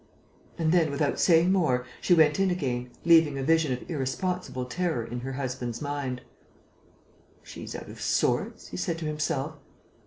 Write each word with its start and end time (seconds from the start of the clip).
And 0.57 0.71
then, 0.71 0.89
without 0.89 1.19
saying 1.19 1.51
more, 1.51 1.85
she 2.01 2.15
went 2.15 2.39
in 2.39 2.49
again, 2.49 2.89
leaving 3.05 3.37
a 3.37 3.43
vision 3.43 3.71
of 3.71 3.87
irresponsible 3.87 4.65
terror 4.65 5.05
in 5.05 5.19
her 5.19 5.33
husband's 5.33 5.79
mind. 5.79 6.21
"She's 7.43 7.75
out 7.75 7.87
of 7.87 8.01
sorts," 8.01 8.69
he 8.69 8.77
said 8.77 8.97
to 8.97 9.05
himself. 9.05 9.57